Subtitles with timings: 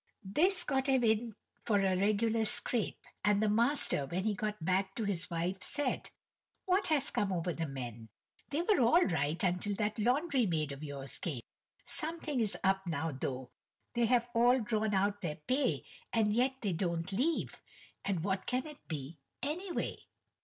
[0.25, 4.95] This got him in for a regular scrape, and the master when he got back
[4.95, 6.09] to his wife said:
[6.65, 8.09] "What has come over the men,
[8.49, 11.41] they were all right until that laundry maid of yours came.
[11.85, 13.51] Something is up now though.
[13.93, 17.61] They have all drawn out their pay, and yet they don't leave,
[18.03, 19.97] and what can it be anyway?"